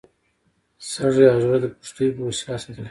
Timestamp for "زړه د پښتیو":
1.43-2.15